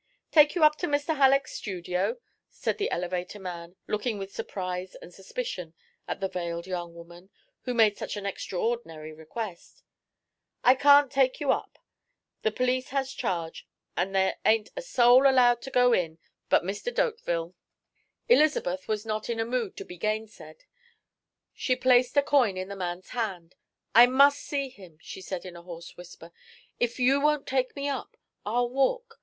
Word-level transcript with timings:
"Take 0.31 0.55
you 0.55 0.63
up 0.63 0.77
to 0.77 0.87
Mr. 0.87 1.15
Halleck's 1.17 1.53
studio?" 1.53 2.17
said 2.49 2.79
the 2.79 2.89
elevator 2.89 3.37
man, 3.37 3.75
looking 3.85 4.17
with 4.17 4.33
surprise 4.33 4.95
and 4.95 5.13
suspicion 5.13 5.75
at 6.07 6.19
this 6.19 6.31
veiled 6.33 6.65
young 6.65 6.95
woman, 6.95 7.29
who 7.65 7.75
made 7.75 7.99
such 7.99 8.17
an 8.17 8.25
extraordinary 8.25 9.13
request. 9.13 9.83
"I 10.63 10.73
can't 10.73 11.11
take 11.11 11.39
you 11.39 11.51
up. 11.51 11.77
The 12.41 12.49
police 12.51 12.89
has 12.89 13.13
charge, 13.13 13.67
and 13.95 14.15
there 14.15 14.37
ain't 14.43 14.71
a 14.75 14.81
soul 14.81 15.29
allowed 15.29 15.61
to 15.61 15.69
go 15.69 15.93
in 15.93 16.17
but 16.49 16.63
Mr. 16.63 16.91
D'Hauteville." 16.91 17.53
Elizabeth 18.27 18.87
was 18.87 19.05
not 19.05 19.29
in 19.29 19.39
a 19.39 19.45
mood 19.45 19.77
to 19.77 19.85
be 19.85 19.99
gainsaid. 19.99 20.63
She 21.53 21.75
placed 21.75 22.17
a 22.17 22.23
coin 22.23 22.57
in 22.57 22.69
the 22.69 22.75
man's 22.75 23.09
hand. 23.09 23.53
"I 23.93 24.07
must 24.07 24.39
see 24.39 24.67
him," 24.69 24.97
she 24.99 25.21
said, 25.21 25.45
in 25.45 25.55
a 25.55 25.61
hoarse 25.61 25.95
whisper. 25.95 26.31
"If 26.79 26.99
you 26.99 27.21
won't 27.21 27.45
take 27.45 27.75
me 27.75 27.87
up, 27.87 28.17
I'll 28.43 28.67
walk. 28.67 29.19